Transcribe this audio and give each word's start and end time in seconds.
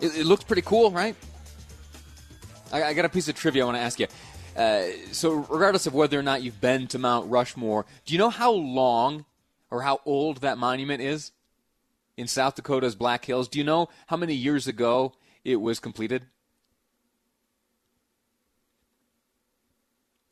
It, 0.00 0.16
it 0.16 0.26
looks 0.26 0.44
pretty 0.44 0.62
cool, 0.62 0.90
right? 0.90 1.14
I, 2.72 2.84
I, 2.84 2.94
got 2.94 3.04
a 3.04 3.08
piece 3.08 3.28
of 3.28 3.34
trivia 3.34 3.62
I 3.62 3.66
want 3.66 3.76
to 3.76 3.82
ask 3.82 4.00
you. 4.00 4.06
Uh, 4.56 4.84
so, 5.12 5.32
regardless 5.32 5.86
of 5.86 5.94
whether 5.94 6.18
or 6.18 6.22
not 6.22 6.42
you've 6.42 6.60
been 6.60 6.86
to 6.88 6.98
Mount 6.98 7.30
Rushmore, 7.30 7.84
do 8.04 8.14
you 8.14 8.18
know 8.18 8.30
how 8.30 8.52
long 8.52 9.24
or 9.70 9.82
how 9.82 10.00
old 10.04 10.38
that 10.38 10.58
monument 10.58 11.02
is 11.02 11.32
in 12.16 12.26
South 12.26 12.54
Dakota's 12.54 12.94
Black 12.94 13.24
Hills? 13.24 13.48
Do 13.48 13.58
you 13.58 13.64
know 13.64 13.88
how 14.06 14.16
many 14.16 14.34
years 14.34 14.66
ago 14.66 15.12
it 15.44 15.56
was 15.56 15.78
completed? 15.78 16.26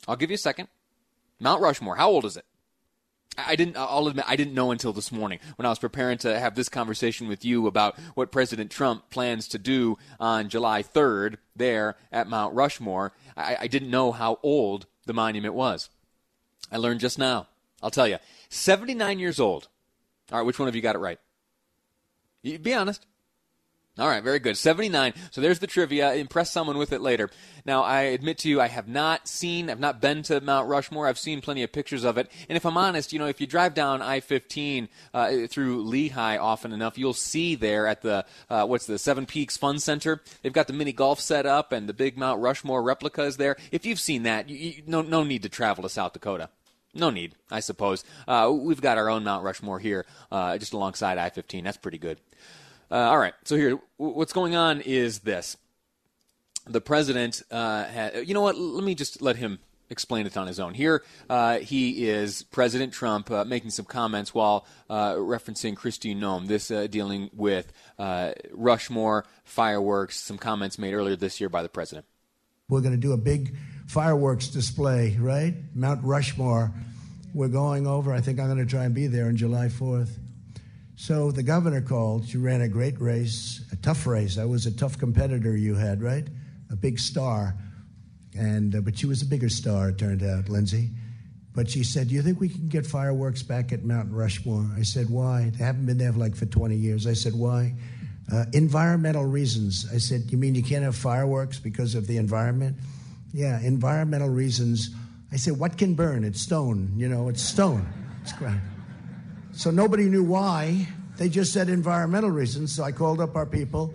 I'll 0.06 0.16
give 0.16 0.30
you 0.30 0.36
a 0.36 0.38
second. 0.38 0.68
Mount 1.38 1.60
Rushmore, 1.60 1.96
how 1.96 2.08
old 2.08 2.24
is 2.24 2.36
it? 2.36 2.44
I 3.36 3.54
didn't. 3.54 3.76
I'll 3.76 4.08
admit 4.08 4.24
I 4.26 4.36
didn't 4.36 4.54
know 4.54 4.72
until 4.72 4.92
this 4.92 5.12
morning 5.12 5.38
when 5.56 5.66
I 5.66 5.68
was 5.68 5.78
preparing 5.78 6.18
to 6.18 6.38
have 6.38 6.54
this 6.54 6.68
conversation 6.68 7.28
with 7.28 7.44
you 7.44 7.66
about 7.66 7.98
what 8.14 8.32
President 8.32 8.70
Trump 8.70 9.10
plans 9.10 9.46
to 9.48 9.58
do 9.58 9.96
on 10.18 10.48
July 10.48 10.82
3rd 10.82 11.36
there 11.54 11.96
at 12.10 12.28
Mount 12.28 12.54
Rushmore. 12.54 13.12
I, 13.36 13.56
I 13.60 13.66
didn't 13.68 13.90
know 13.90 14.10
how 14.10 14.40
old 14.42 14.86
the 15.06 15.12
monument 15.12 15.54
was. 15.54 15.88
I 16.72 16.78
learned 16.78 17.00
just 17.00 17.18
now. 17.18 17.46
I'll 17.82 17.90
tell 17.90 18.08
you, 18.08 18.18
79 18.48 19.18
years 19.18 19.38
old. 19.38 19.68
All 20.32 20.38
right, 20.38 20.46
which 20.46 20.58
one 20.58 20.68
of 20.68 20.74
you 20.74 20.82
got 20.82 20.96
it 20.96 21.00
right? 21.00 21.20
Be 22.42 22.74
honest. 22.74 23.06
All 23.98 24.06
right, 24.06 24.22
very 24.22 24.38
good. 24.38 24.56
79. 24.56 25.12
So 25.32 25.40
there's 25.40 25.58
the 25.58 25.66
trivia. 25.66 26.14
Impress 26.14 26.52
someone 26.52 26.78
with 26.78 26.92
it 26.92 27.00
later. 27.00 27.30
Now, 27.64 27.82
I 27.82 28.02
admit 28.02 28.38
to 28.38 28.48
you, 28.48 28.60
I 28.60 28.68
have 28.68 28.86
not 28.86 29.26
seen, 29.26 29.68
I've 29.68 29.80
not 29.80 30.00
been 30.00 30.22
to 30.24 30.40
Mount 30.40 30.68
Rushmore. 30.68 31.08
I've 31.08 31.18
seen 31.18 31.40
plenty 31.40 31.64
of 31.64 31.72
pictures 31.72 32.04
of 32.04 32.16
it. 32.16 32.30
And 32.48 32.56
if 32.56 32.64
I'm 32.64 32.76
honest, 32.76 33.12
you 33.12 33.18
know, 33.18 33.26
if 33.26 33.40
you 33.40 33.48
drive 33.48 33.74
down 33.74 34.00
I 34.00 34.20
15 34.20 34.88
uh, 35.12 35.46
through 35.48 35.84
Lehi 35.84 36.40
often 36.40 36.72
enough, 36.72 36.96
you'll 36.96 37.12
see 37.12 37.56
there 37.56 37.88
at 37.88 38.02
the, 38.02 38.24
uh, 38.48 38.66
what's 38.66 38.86
the 38.86 39.00
Seven 39.00 39.26
Peaks 39.26 39.56
Fun 39.56 39.80
Center, 39.80 40.22
they've 40.42 40.52
got 40.52 40.68
the 40.68 40.72
mini 40.72 40.92
golf 40.92 41.18
set 41.18 41.44
up 41.44 41.72
and 41.72 41.88
the 41.88 41.92
big 41.92 42.16
Mount 42.16 42.40
Rushmore 42.40 42.82
replicas 42.84 43.36
there. 43.36 43.56
If 43.72 43.84
you've 43.84 44.00
seen 44.00 44.22
that, 44.22 44.48
you, 44.48 44.56
you, 44.56 44.82
no, 44.86 45.02
no 45.02 45.24
need 45.24 45.42
to 45.42 45.48
travel 45.48 45.82
to 45.82 45.88
South 45.88 46.12
Dakota. 46.12 46.50
No 46.94 47.10
need, 47.10 47.34
I 47.50 47.60
suppose. 47.60 48.04
Uh, 48.28 48.50
we've 48.52 48.80
got 48.80 48.96
our 48.96 49.10
own 49.10 49.24
Mount 49.24 49.44
Rushmore 49.44 49.80
here, 49.80 50.06
uh, 50.30 50.56
just 50.56 50.72
alongside 50.72 51.18
I 51.18 51.30
15. 51.30 51.64
That's 51.64 51.76
pretty 51.76 51.98
good. 51.98 52.18
Uh, 52.90 52.94
all 52.94 53.18
right. 53.18 53.34
So 53.44 53.56
here, 53.56 53.78
what's 53.96 54.32
going 54.32 54.54
on 54.54 54.80
is 54.80 55.20
this: 55.20 55.56
the 56.66 56.80
president, 56.80 57.42
uh, 57.50 58.10
you 58.24 58.34
know 58.34 58.42
what? 58.42 58.56
Let 58.56 58.84
me 58.84 58.94
just 58.94 59.20
let 59.22 59.36
him 59.36 59.58
explain 59.90 60.26
it 60.26 60.36
on 60.36 60.46
his 60.46 60.60
own. 60.60 60.74
Here, 60.74 61.02
uh, 61.28 61.58
he 61.58 62.08
is 62.08 62.42
President 62.42 62.92
Trump 62.92 63.30
uh, 63.30 63.44
making 63.44 63.70
some 63.70 63.84
comments 63.84 64.34
while 64.34 64.66
uh, 64.88 65.14
referencing 65.14 65.76
Christine 65.76 66.20
Noem. 66.20 66.46
This 66.46 66.70
uh, 66.70 66.86
dealing 66.86 67.30
with 67.34 67.72
uh, 67.98 68.32
Rushmore 68.52 69.24
fireworks. 69.44 70.18
Some 70.18 70.38
comments 70.38 70.78
made 70.78 70.92
earlier 70.94 71.16
this 71.16 71.40
year 71.40 71.48
by 71.48 71.62
the 71.62 71.68
president. 71.68 72.06
We're 72.68 72.82
going 72.82 72.94
to 72.94 73.00
do 73.00 73.12
a 73.12 73.18
big 73.18 73.56
fireworks 73.86 74.48
display, 74.48 75.16
right? 75.18 75.54
Mount 75.74 76.04
Rushmore. 76.04 76.70
We're 77.32 77.48
going 77.48 77.86
over. 77.86 78.12
I 78.12 78.20
think 78.20 78.38
I'm 78.38 78.46
going 78.46 78.58
to 78.58 78.66
try 78.66 78.84
and 78.84 78.94
be 78.94 79.06
there 79.06 79.26
on 79.26 79.36
July 79.36 79.66
4th. 79.66 80.10
So 80.98 81.30
the 81.30 81.44
governor 81.44 81.80
called. 81.80 82.26
She 82.26 82.38
ran 82.38 82.60
a 82.60 82.68
great 82.68 83.00
race, 83.00 83.64
a 83.70 83.76
tough 83.76 84.04
race. 84.04 84.36
I 84.36 84.44
was 84.44 84.66
a 84.66 84.76
tough 84.76 84.98
competitor 84.98 85.56
you 85.56 85.76
had, 85.76 86.02
right? 86.02 86.26
A 86.72 86.76
big 86.76 86.98
star. 86.98 87.54
And, 88.36 88.74
uh, 88.74 88.80
but 88.80 88.98
she 88.98 89.06
was 89.06 89.22
a 89.22 89.24
bigger 89.24 89.48
star, 89.48 89.90
it 89.90 89.98
turned 89.98 90.24
out, 90.24 90.48
Lindsay. 90.48 90.90
But 91.54 91.70
she 91.70 91.84
said, 91.84 92.08
Do 92.08 92.16
you 92.16 92.22
think 92.22 92.40
we 92.40 92.48
can 92.48 92.66
get 92.66 92.84
fireworks 92.84 93.44
back 93.44 93.72
at 93.72 93.84
Mount 93.84 94.10
Rushmore? 94.10 94.68
I 94.76 94.82
said, 94.82 95.08
Why? 95.08 95.52
They 95.56 95.64
haven't 95.64 95.86
been 95.86 95.98
there 95.98 96.12
for 96.12 96.18
like 96.18 96.34
for 96.34 96.46
20 96.46 96.74
years. 96.74 97.06
I 97.06 97.12
said, 97.12 97.32
Why? 97.32 97.74
Uh, 98.30 98.46
environmental 98.52 99.24
reasons. 99.24 99.86
I 99.94 99.98
said, 99.98 100.32
You 100.32 100.36
mean 100.36 100.56
you 100.56 100.64
can't 100.64 100.82
have 100.82 100.96
fireworks 100.96 101.60
because 101.60 101.94
of 101.94 102.08
the 102.08 102.16
environment? 102.16 102.76
Yeah, 103.32 103.60
environmental 103.60 104.30
reasons. 104.30 104.90
I 105.30 105.36
said, 105.36 105.58
What 105.58 105.78
can 105.78 105.94
burn? 105.94 106.24
It's 106.24 106.40
stone. 106.40 106.92
You 106.96 107.08
know, 107.08 107.28
it's 107.28 107.42
stone. 107.42 107.86
It's 108.24 108.32
ground. 108.32 108.62
So 109.58 109.72
nobody 109.72 110.04
knew 110.04 110.22
why. 110.22 110.86
They 111.16 111.28
just 111.28 111.52
said 111.52 111.68
environmental 111.68 112.30
reasons. 112.30 112.76
So 112.76 112.84
I 112.84 112.92
called 112.92 113.20
up 113.20 113.34
our 113.34 113.44
people, 113.44 113.92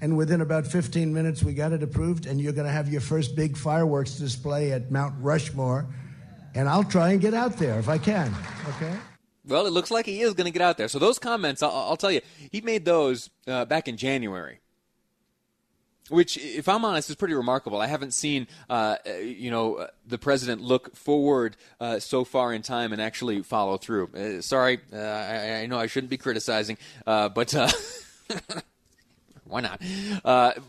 and 0.00 0.16
within 0.16 0.40
about 0.40 0.66
15 0.66 1.12
minutes, 1.12 1.42
we 1.44 1.52
got 1.52 1.72
it 1.72 1.82
approved. 1.82 2.24
And 2.24 2.40
you're 2.40 2.54
going 2.54 2.66
to 2.66 2.72
have 2.72 2.88
your 2.88 3.02
first 3.02 3.36
big 3.36 3.58
fireworks 3.58 4.12
display 4.12 4.72
at 4.72 4.90
Mount 4.90 5.14
Rushmore. 5.20 5.86
And 6.54 6.66
I'll 6.66 6.82
try 6.82 7.10
and 7.10 7.20
get 7.20 7.34
out 7.34 7.58
there 7.58 7.78
if 7.78 7.90
I 7.90 7.98
can. 7.98 8.34
Okay? 8.70 8.94
Well, 9.44 9.66
it 9.66 9.74
looks 9.74 9.90
like 9.90 10.06
he 10.06 10.22
is 10.22 10.32
going 10.32 10.46
to 10.46 10.50
get 10.50 10.62
out 10.62 10.78
there. 10.78 10.88
So 10.88 10.98
those 10.98 11.18
comments, 11.18 11.62
I'll, 11.62 11.72
I'll 11.72 11.96
tell 11.98 12.10
you, 12.10 12.22
he 12.50 12.62
made 12.62 12.86
those 12.86 13.28
uh, 13.46 13.66
back 13.66 13.88
in 13.88 13.98
January 13.98 14.61
which, 16.08 16.36
if 16.38 16.68
I'm 16.68 16.84
honest, 16.84 17.10
is 17.10 17.16
pretty 17.16 17.34
remarkable. 17.34 17.80
I 17.80 17.86
haven't 17.86 18.12
seen, 18.12 18.46
uh, 18.68 18.96
you 19.22 19.50
know, 19.50 19.76
uh, 19.76 19.86
the 20.06 20.18
president 20.18 20.60
look 20.60 20.96
forward 20.96 21.56
uh, 21.80 21.98
so 21.98 22.24
far 22.24 22.52
in 22.52 22.62
time 22.62 22.92
and 22.92 23.00
actually 23.00 23.42
follow 23.42 23.76
through. 23.76 24.08
Uh, 24.08 24.42
sorry, 24.42 24.80
uh, 24.92 24.96
I, 24.96 25.60
I, 25.62 25.66
know 25.66 25.78
I 25.78 25.86
shouldn't 25.86 26.10
be 26.10 26.18
criticizing, 26.18 26.78
uh, 27.06 27.28
but. 27.28 27.54
why 29.44 29.60
not? 29.60 29.82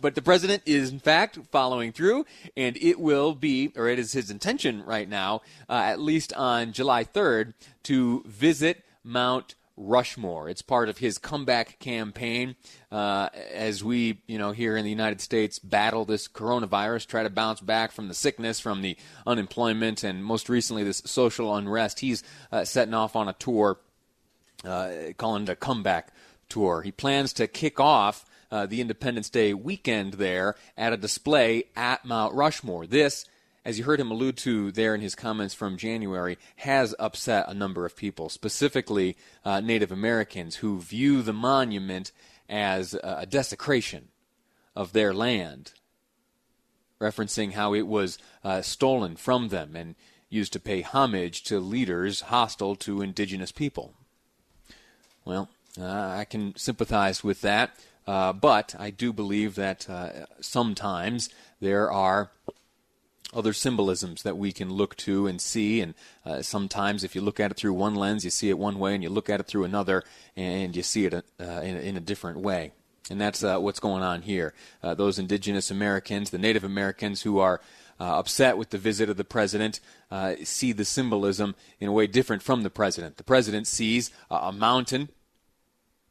but 0.01 0.15
the 0.15 0.21
president 0.21 0.61
is, 0.65 0.91
in 0.91 0.99
fact, 0.99 1.39
following 1.51 1.93
through, 1.93 2.25
and 2.57 2.75
it 2.77 2.99
will 2.99 3.33
be, 3.33 3.71
or 3.77 3.87
it 3.87 3.97
is 3.97 4.11
his 4.11 4.29
intention 4.29 4.83
right 4.83 5.07
now, 5.07 5.41
at 5.69 5.99
least 5.99 6.33
on 6.33 6.73
July 6.73 7.05
3rd, 7.05 7.53
to 7.83 8.23
visit 8.25 8.83
Mount 9.03 9.55
Rushmore. 9.75 10.49
It's 10.49 10.61
part 10.61 10.89
of 10.89 10.99
his 10.99 11.17
comeback 11.17 11.79
campaign 11.79 12.55
uh, 12.91 13.29
as 13.53 13.83
we, 13.83 14.21
you 14.27 14.37
know, 14.37 14.51
here 14.51 14.77
in 14.77 14.83
the 14.83 14.89
United 14.89 15.21
States 15.21 15.59
battle 15.59 16.05
this 16.05 16.27
coronavirus, 16.27 17.07
try 17.07 17.23
to 17.23 17.29
bounce 17.29 17.59
back 17.59 17.91
from 17.91 18.07
the 18.07 18.13
sickness, 18.13 18.59
from 18.59 18.81
the 18.81 18.97
unemployment, 19.25 20.03
and 20.03 20.23
most 20.23 20.49
recently 20.49 20.83
this 20.83 21.01
social 21.05 21.55
unrest. 21.55 21.99
He's 21.99 22.23
uh, 22.51 22.65
setting 22.65 22.93
off 22.93 23.15
on 23.15 23.27
a 23.27 23.33
tour, 23.33 23.79
uh, 24.63 24.91
calling 25.17 25.43
it 25.43 25.49
a 25.49 25.55
comeback 25.55 26.13
tour. 26.49 26.81
He 26.83 26.91
plans 26.91 27.33
to 27.33 27.47
kick 27.47 27.79
off 27.79 28.25
uh, 28.51 28.67
the 28.67 28.81
Independence 28.81 29.29
Day 29.31 29.55
weekend 29.55 30.13
there 30.13 30.55
at 30.77 30.93
a 30.93 30.97
display 30.97 31.63
at 31.75 32.05
Mount 32.05 32.35
Rushmore. 32.35 32.85
This 32.85 33.25
as 33.65 33.77
you 33.77 33.85
heard 33.85 33.99
him 33.99 34.11
allude 34.11 34.37
to 34.37 34.71
there 34.71 34.93
in 34.93 35.01
his 35.01 35.15
comments 35.15 35.53
from 35.53 35.77
January, 35.77 36.37
has 36.57 36.93
upset 36.99 37.47
a 37.47 37.53
number 37.53 37.85
of 37.85 37.95
people, 37.95 38.29
specifically 38.29 39.15
uh, 39.45 39.59
Native 39.61 39.91
Americans, 39.91 40.57
who 40.57 40.79
view 40.79 41.21
the 41.21 41.33
monument 41.33 42.11
as 42.49 42.93
a 42.93 43.25
desecration 43.25 44.09
of 44.75 44.91
their 44.91 45.13
land, 45.13 45.73
referencing 46.99 47.53
how 47.53 47.73
it 47.73 47.87
was 47.87 48.17
uh, 48.43 48.61
stolen 48.61 49.15
from 49.15 49.49
them 49.49 49.75
and 49.75 49.95
used 50.29 50.53
to 50.53 50.59
pay 50.59 50.81
homage 50.81 51.43
to 51.43 51.59
leaders 51.59 52.21
hostile 52.21 52.75
to 52.75 53.01
indigenous 53.01 53.51
people. 53.51 53.93
Well, 55.23 55.49
uh, 55.79 55.85
I 55.85 56.25
can 56.25 56.55
sympathize 56.57 57.23
with 57.23 57.41
that, 57.41 57.77
uh, 58.05 58.33
but 58.33 58.75
I 58.77 58.89
do 58.89 59.13
believe 59.13 59.55
that 59.55 59.89
uh, 59.89 60.25
sometimes 60.41 61.29
there 61.61 61.91
are 61.91 62.31
other 63.33 63.53
symbolisms 63.53 64.23
that 64.23 64.37
we 64.37 64.51
can 64.51 64.71
look 64.71 64.95
to 64.97 65.27
and 65.27 65.41
see. 65.41 65.81
And 65.81 65.93
uh, 66.25 66.41
sometimes, 66.41 67.03
if 67.03 67.15
you 67.15 67.21
look 67.21 67.39
at 67.39 67.51
it 67.51 67.57
through 67.57 67.73
one 67.73 67.95
lens, 67.95 68.23
you 68.23 68.31
see 68.31 68.49
it 68.49 68.57
one 68.57 68.79
way, 68.79 68.93
and 68.93 69.03
you 69.03 69.09
look 69.09 69.29
at 69.29 69.39
it 69.39 69.47
through 69.47 69.63
another, 69.63 70.03
and 70.35 70.75
you 70.75 70.83
see 70.83 71.05
it 71.05 71.13
uh, 71.13 71.21
in, 71.39 71.77
in, 71.77 71.97
a 71.97 71.99
different 71.99 72.39
way. 72.39 72.71
And 73.09 73.19
that's 73.19 73.43
uh, 73.43 73.59
what's 73.59 73.79
going 73.79 74.03
on 74.03 74.21
here. 74.21 74.53
Uh, 74.81 74.93
those 74.93 75.19
indigenous 75.19 75.69
Americans, 75.69 76.29
the 76.29 76.37
Native 76.37 76.63
Americans 76.63 77.21
who 77.21 77.39
are 77.39 77.59
uh, 77.99 78.17
upset 78.19 78.57
with 78.57 78.69
the 78.69 78.77
visit 78.77 79.09
of 79.09 79.17
the 79.17 79.23
president, 79.23 79.79
uh, 80.09 80.35
see 80.43 80.71
the 80.71 80.85
symbolism 80.85 81.55
in 81.79 81.89
a 81.89 81.91
way 81.91 82.07
different 82.07 82.41
from 82.41 82.63
the 82.63 82.69
president. 82.69 83.17
The 83.17 83.23
president 83.23 83.67
sees 83.67 84.11
a 84.31 84.51
mountain 84.51 85.09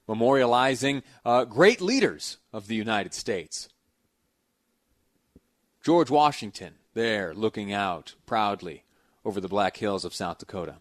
memorializing 0.09 1.03
great 1.49 1.81
leaders 1.81 2.39
of 2.53 2.67
the 2.67 2.75
United 2.75 3.15
States. 3.15 3.69
George 5.83 6.11
Washington, 6.11 6.75
there 6.95 7.35
looking 7.35 7.73
out 7.73 8.15
proudly 8.27 8.85
over 9.25 9.41
the 9.41 9.49
Black 9.49 9.77
Hills 9.77 10.05
of 10.05 10.15
South 10.15 10.39
Dakota. 10.39 10.77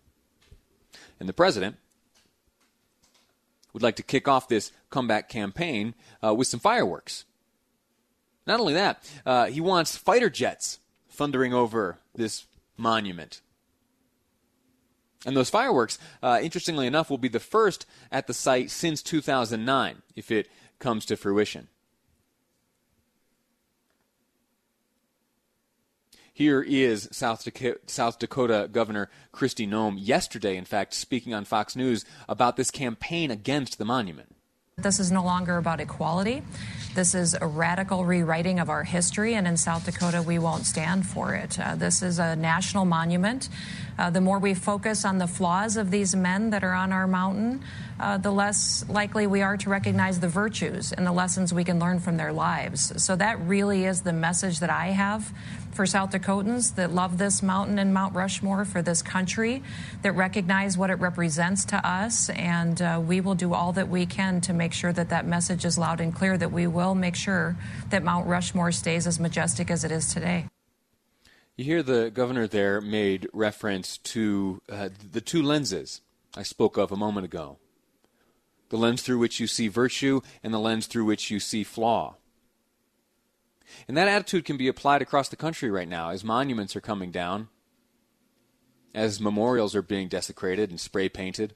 And 1.20 1.30
the 1.30 1.34
president 1.34 1.78
would 3.74 3.84
like 3.84 3.96
to 3.98 4.04
kick 4.04 4.28
off 4.28 4.48
this 4.48 4.72
comeback 4.90 5.30
campaign 5.30 5.94
uh, 6.24 6.34
with 6.34 6.48
some 6.48 6.60
fireworks. 6.60 7.26
Not 8.46 8.60
only 8.60 8.74
that, 8.74 9.10
uh, 9.26 9.46
he 9.46 9.62
wants 9.62 9.96
fighter 9.96 10.30
jets 10.30 10.80
thundering 11.10 11.54
over 11.54 12.00
this 12.16 12.46
monument. 12.78 13.42
And 15.26 15.38
those 15.38 15.52
fireworks, 15.52 16.00
uh, 16.24 16.40
interestingly 16.42 16.88
enough, 16.88 17.10
will 17.10 17.20
be 17.20 17.28
the 17.28 17.40
first 17.40 17.86
at 18.12 18.26
the 18.26 18.34
site 18.34 18.72
since 18.72 19.04
2009, 19.04 20.02
if 20.16 20.32
it 20.32 20.50
comes 20.80 21.06
to 21.06 21.16
fruition. 21.16 21.68
Here 26.42 26.64
is 26.64 27.08
South 27.12 27.44
Dakota, 27.44 27.80
South 27.86 28.18
Dakota 28.18 28.68
Governor 28.72 29.12
Kristi 29.32 29.70
Noem 29.70 29.96
yesterday, 30.00 30.58
in 30.58 30.66
fact, 30.66 30.96
speaking 30.96 31.36
on 31.36 31.46
Fox 31.46 31.76
News 31.76 32.04
about 32.28 32.58
this 32.58 32.72
campaign 32.72 33.30
against 33.30 33.78
the 33.78 33.86
monument. 33.86 34.36
This 34.78 35.00
is 35.00 35.12
no 35.12 35.24
longer 35.24 35.58
about 35.58 35.80
equality. 35.80 36.42
This 36.96 37.14
is 37.14 37.36
a 37.36 37.46
radical 37.46 38.06
rewriting 38.06 38.60
of 38.60 38.72
our 38.72 38.84
history, 38.84 39.36
and 39.36 39.46
in 39.46 39.56
South 39.56 39.86
Dakota, 39.86 40.24
we 40.24 40.40
won't 40.40 40.66
stand 40.66 41.06
for 41.06 41.36
it. 41.36 41.60
Uh, 41.60 41.76
this 41.76 42.02
is 42.02 42.18
a 42.18 42.36
national 42.36 42.86
monument. 42.86 43.48
Uh, 44.02 44.10
the 44.10 44.20
more 44.20 44.40
we 44.40 44.56
focus 44.56 45.06
on 45.06 45.20
the 45.20 45.28
flaws 45.28 45.78
of 45.78 45.92
these 45.92 46.16
men 46.16 46.50
that 46.50 46.64
are 46.64 46.74
on 46.74 46.92
our 46.92 47.06
mountain, 47.06 47.64
uh, 48.00 48.18
the 48.18 48.32
less 48.32 48.84
likely 48.90 49.28
we 49.28 49.44
are 49.44 49.56
to 49.56 49.70
recognize 49.70 50.20
the 50.20 50.28
virtues 50.28 50.92
and 50.92 51.06
the 51.06 51.12
lessons 51.12 51.54
we 51.54 51.64
can 51.64 51.78
learn 51.78 52.00
from 52.00 52.18
their 52.18 52.34
lives. 52.34 52.92
So 53.04 53.16
that 53.18 53.40
really 53.42 53.86
is 53.86 54.02
the 54.02 54.12
message 54.12 54.60
that 54.62 54.72
I 54.72 54.88
have 54.88 55.32
for 55.74 55.86
South 55.86 56.10
Dakotans 56.10 56.74
that 56.78 56.92
love 56.92 57.20
this 57.20 57.44
mountain 57.44 57.78
and 57.78 57.94
Mount 57.94 58.16
Rushmore 58.16 58.66
for 58.66 58.82
this 58.82 59.04
country, 59.04 59.62
that 60.02 60.14
recognize 60.14 60.80
what 60.80 60.90
it 60.90 60.96
represents 60.96 61.64
to 61.66 61.88
us, 61.88 62.32
and 62.32 62.82
uh, 62.82 63.00
we 63.06 63.22
will 63.22 63.36
do 63.36 63.54
all 63.54 63.72
that 63.74 63.88
we 63.88 64.08
can 64.08 64.42
to 64.42 64.52
make 64.52 64.74
sure 64.74 64.92
that 64.92 65.10
that 65.10 65.28
message 65.28 65.64
is 65.64 65.78
loud 65.78 66.02
and 66.02 66.16
clear, 66.16 66.40
that 66.40 66.52
we 66.52 66.66
will 66.66 66.96
make 66.96 67.16
sure 67.16 67.56
that 67.92 68.02
Mount 68.02 68.26
Rushmore 68.26 68.72
stays 68.72 69.06
as 69.06 69.20
majestic 69.20 69.70
as 69.70 69.84
it 69.84 69.92
is 69.92 70.12
today. 70.12 70.48
You 71.58 71.66
hear 71.66 71.84
the 71.84 72.10
governor 72.10 72.48
there 72.48 72.82
made 72.82 73.28
reference 73.34 73.98
to 73.98 74.62
uh, 74.70 74.90
the 75.12 75.22
two 75.22 75.44
lenses 75.44 76.02
I 76.36 76.44
spoke 76.44 76.78
of 76.78 76.92
a 76.92 76.98
moment 76.98 77.26
ago 77.26 77.58
the 78.70 78.78
lens 78.78 79.02
through 79.02 79.20
which 79.20 79.40
you 79.40 79.48
see 79.48 79.68
virtue 79.68 80.22
and 80.42 80.54
the 80.54 80.60
lens 80.60 80.88
through 80.88 81.04
which 81.04 81.30
you 81.30 81.42
see 81.42 81.62
flaw. 81.62 82.16
And 83.86 83.98
that 83.98 84.08
attitude 84.08 84.46
can 84.46 84.56
be 84.56 84.70
applied 84.70 85.02
across 85.02 85.28
the 85.28 85.36
country 85.36 85.70
right 85.70 85.90
now 85.90 86.10
as 86.10 86.24
monuments 86.24 86.74
are 86.76 86.82
coming 86.82 87.12
down, 87.12 87.50
as 88.96 89.20
memorials 89.20 89.76
are 89.76 89.82
being 89.82 90.08
desecrated 90.08 90.70
and 90.70 90.80
spray 90.80 91.10
painted, 91.10 91.54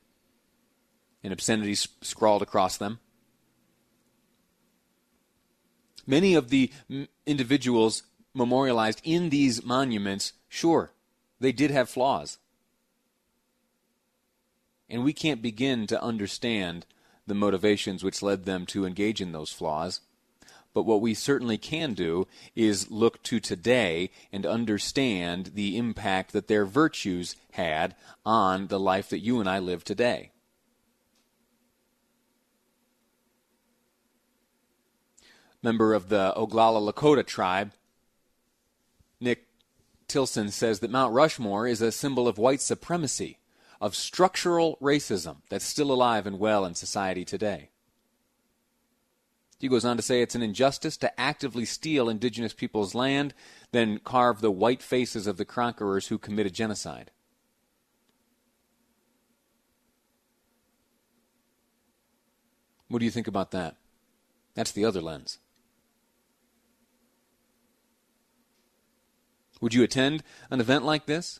and 1.24 1.31
obscenities 1.31 1.88
scrawled 2.01 2.41
across 2.41 2.75
them. 2.75 3.00
Many 6.06 6.36
of 6.36 6.50
the 6.50 6.69
individuals 7.25 8.03
memorialized 8.35 9.01
in 9.03 9.29
these 9.29 9.63
monuments, 9.63 10.33
sure, 10.47 10.91
they 11.39 11.51
did 11.51 11.71
have 11.71 11.89
flaws. 11.89 12.37
And 14.89 15.03
we 15.03 15.13
can't 15.13 15.41
begin 15.41 15.87
to 15.87 16.01
understand 16.01 16.85
the 17.25 17.33
motivations 17.33 18.03
which 18.03 18.21
led 18.21 18.45
them 18.45 18.65
to 18.67 18.85
engage 18.85 19.21
in 19.21 19.31
those 19.31 19.51
flaws. 19.51 20.01
But 20.73 20.83
what 20.83 21.01
we 21.01 21.13
certainly 21.13 21.57
can 21.57 21.93
do 21.93 22.27
is 22.53 22.91
look 22.91 23.23
to 23.23 23.39
today 23.39 24.11
and 24.31 24.45
understand 24.45 25.51
the 25.55 25.77
impact 25.77 26.33
that 26.33 26.47
their 26.47 26.65
virtues 26.65 27.38
had 27.53 27.95
on 28.25 28.67
the 28.67 28.79
life 28.79 29.09
that 29.09 29.19
you 29.19 29.39
and 29.39 29.49
I 29.49 29.59
live 29.59 29.83
today. 29.85 30.31
Member 35.63 35.93
of 35.93 36.09
the 36.09 36.33
Oglala 36.35 36.93
Lakota 36.93 37.25
tribe, 37.25 37.71
Nick 39.19 39.47
Tilsen 40.07 40.51
says 40.51 40.79
that 40.79 40.91
Mount 40.91 41.13
Rushmore 41.13 41.67
is 41.67 41.81
a 41.81 41.91
symbol 41.91 42.27
of 42.27 42.38
white 42.38 42.62
supremacy, 42.62 43.39
of 43.81 43.95
structural 43.95 44.77
racism 44.81 45.38
that's 45.50 45.65
still 45.65 45.91
alive 45.91 46.25
and 46.27 46.39
well 46.39 46.65
in 46.65 46.75
society 46.75 47.25
today. 47.25 47.69
He 49.59 49.67
goes 49.67 49.85
on 49.85 49.97
to 49.97 50.03
say 50.03 50.21
it's 50.21 50.35
an 50.35 50.41
injustice 50.41 50.97
to 50.97 51.19
actively 51.19 51.65
steal 51.65 52.09
indigenous 52.09 52.53
people's 52.53 52.94
land, 52.94 53.33
then 53.71 54.00
carve 54.00 54.41
the 54.41 54.51
white 54.51 54.81
faces 54.81 55.27
of 55.27 55.38
the 55.38 55.45
conquerors 55.45 56.07
who 56.07 56.17
committed 56.17 56.53
genocide. 56.53 57.12
What 62.89 63.00
do 63.00 63.06
you 63.06 63.12
think 63.12 63.27
about 63.27 63.51
that? 63.51 63.77
That's 64.53 64.71
the 64.71 64.85
other 64.85 65.01
lens. 65.01 65.39
Would 69.61 69.73
you 69.73 69.83
attend 69.83 70.23
an 70.49 70.59
event 70.59 70.85
like 70.85 71.05
this? 71.05 71.39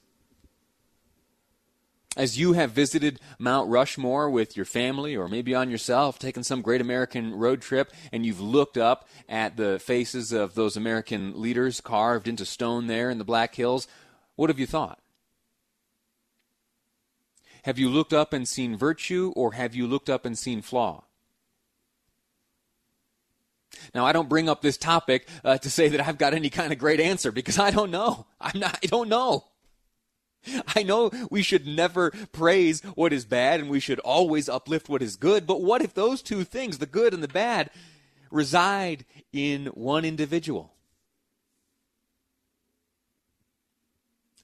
as 2.16 2.40
you 2.40 2.54
have 2.54 2.72
visited 2.72 3.20
Mount 3.38 3.70
Rushmore 3.70 4.30
with 4.30 4.56
your 4.56 4.66
family 4.66 5.16
or 5.16 5.28
maybe 5.28 5.54
on 5.54 5.70
yourself, 5.70 6.18
taken 6.18 6.44
some 6.44 6.62
great 6.62 6.82
American 6.82 7.36
road 7.36 7.62
trip, 7.62 7.92
and 8.12 8.26
you've 8.26 8.40
looked 8.40 8.78
up 8.78 9.08
at 9.28 9.58
the 9.58 9.80
faces 9.80 10.32
of 10.32 10.56
those 10.56 10.78
American 10.78 11.40
leaders 11.42 11.82
carved 11.82 12.28
into 12.28 12.46
stone 12.46 12.88
there 12.88 13.10
in 13.10 13.18
the 13.18 13.26
Black 13.26 13.56
Hills, 13.56 13.88
what 14.36 14.50
have 14.50 14.60
you 14.60 14.66
thought? 14.66 15.00
Have 17.64 17.80
you 17.80 17.90
looked 17.90 18.14
up 18.14 18.32
and 18.32 18.48
seen 18.48 18.78
virtue, 18.78 19.34
or 19.36 19.54
have 19.54 19.76
you 19.76 19.88
looked 19.88 20.10
up 20.10 20.26
and 20.26 20.38
seen 20.38 20.62
flaw? 20.62 21.04
Now, 23.94 24.06
I 24.06 24.12
don't 24.12 24.30
bring 24.30 24.50
up 24.50 24.62
this 24.62 24.78
topic 24.78 25.28
uh, 25.44 25.58
to 25.58 25.70
say 25.70 25.90
that 25.90 26.08
I've 26.08 26.18
got 26.18 26.34
any 26.34 26.50
kind 26.50 26.72
of 26.72 26.80
great 26.80 27.00
answer 27.00 27.32
because 27.32 27.60
I 27.60 27.72
don't 27.72 27.92
know. 27.92 28.26
I'm 28.40 28.60
not. 28.60 28.80
I 28.84 28.88
don't 28.88 29.10
know. 29.10 29.46
I 30.76 30.84
know 30.84 31.12
we 31.32 31.42
should 31.42 31.66
never 31.66 32.12
praise 32.32 32.82
what 32.94 33.14
is 33.14 33.26
bad 33.26 33.60
and 33.60 33.70
we 33.70 33.80
should 33.80 34.00
always 34.00 34.48
uplift 34.48 34.90
what 34.90 35.02
is 35.02 35.16
good, 35.16 35.48
but 35.48 35.62
what 35.62 35.82
if 35.82 35.94
those 35.94 36.22
two 36.22 36.44
things, 36.44 36.78
the 36.78 36.86
good 36.86 37.14
and 37.14 37.24
the 37.24 37.28
bad, 37.28 37.72
reside 38.30 39.06
in 39.34 39.68
one 39.68 40.06
individual? 40.06 40.75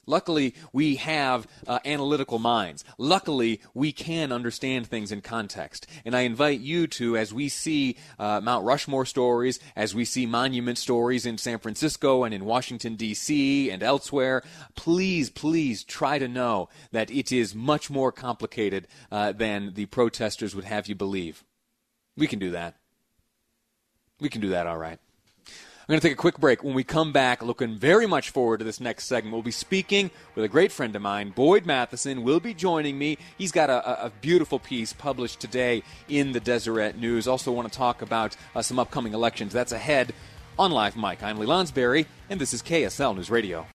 Luckily, 0.08 0.56
we 0.74 0.96
have 0.96 1.48
uh, 1.68 1.80
analytical 1.86 2.40
minds. 2.40 2.84
Luckily, 2.98 3.62
we 3.74 3.92
can 3.92 4.32
understand 4.32 4.88
things 4.88 5.12
in 5.12 5.22
context. 5.22 5.86
And 6.04 6.16
I 6.16 6.22
invite 6.22 6.60
you 6.60 6.88
to, 6.88 7.18
as 7.18 7.34
we 7.34 7.50
see 7.50 7.98
uh, 8.18 8.42
Mount 8.42 8.66
Rushmore 8.66 9.06
stories, 9.06 9.60
as 9.76 9.94
we 9.94 10.06
see 10.06 10.26
monument 10.26 10.80
stories 10.80 11.28
in 11.28 11.38
San 11.38 11.60
Francisco 11.60 12.24
and 12.24 12.34
in 12.34 12.46
Washington, 12.46 12.96
D.C., 12.96 13.70
and 13.70 13.84
elsewhere, 13.84 14.42
please, 14.76 15.30
please 15.30 15.84
try 15.84 16.18
to 16.18 16.28
know 16.28 16.68
that 16.92 17.12
it 17.12 17.32
is 17.32 17.54
much 17.54 17.92
more 17.92 18.12
complicated 18.12 18.88
uh, 19.12 19.32
than 19.34 19.76
the 19.76 19.86
protesters 19.86 20.56
would 20.56 20.66
have 20.66 20.88
you 20.88 20.96
believe. 20.96 21.44
We 22.18 22.26
can 22.26 22.40
do 22.40 22.52
that. 22.52 22.76
We 24.20 24.30
can 24.30 24.42
do 24.42 24.50
that 24.50 24.66
all 24.66 24.78
right. 24.78 25.00
I'm 25.82 25.94
going 25.94 26.00
to 26.00 26.08
take 26.08 26.14
a 26.14 26.22
quick 26.22 26.38
break. 26.38 26.64
When 26.64 26.76
we 26.76 26.84
come 26.84 27.12
back, 27.12 27.42
looking 27.42 27.76
very 27.76 28.06
much 28.06 28.30
forward 28.30 28.60
to 28.60 28.64
this 28.64 28.80
next 28.80 29.06
segment, 29.06 29.34
we'll 29.34 29.42
be 29.42 29.50
speaking 29.50 30.12
with 30.36 30.46
a 30.46 30.48
great 30.48 30.72
friend 30.72 30.96
of 30.96 31.02
mine, 31.02 31.32
Boyd 31.32 31.66
Matheson, 31.66 32.22
will 32.22 32.40
be 32.40 32.54
joining 32.54 33.00
me. 33.00 33.18
He's 33.36 33.52
got 33.52 33.72
a, 33.72 34.06
a 34.06 34.12
beautiful 34.22 34.60
piece 34.60 34.94
published 34.94 35.40
today 35.40 35.82
in 36.08 36.34
the 36.34 36.40
Deseret 36.40 37.00
News. 37.00 37.28
Also, 37.28 37.52
want 37.52 37.72
to 37.72 37.76
talk 37.76 38.04
about 38.04 38.36
uh, 38.54 38.62
some 38.62 38.78
upcoming 38.78 39.14
elections. 39.14 39.54
That's 39.54 39.72
ahead 39.72 40.14
on 40.60 40.70
Live 40.72 40.96
Mic. 40.96 41.24
I'm 41.24 41.40
Lee 41.40 41.48
Lonsberry, 41.48 42.06
and 42.30 42.40
this 42.40 42.54
is 42.54 42.62
KSL 42.62 43.16
News 43.16 43.32
Radio. 43.32 43.66